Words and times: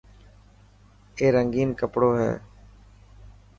اي 1.19 1.25
رنگين 1.35 1.69
ڪپڙو 1.79 2.09
هي. 2.19 2.33